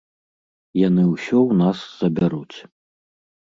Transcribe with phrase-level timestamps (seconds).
[0.87, 2.57] Яны ўсё ў нас забяруць!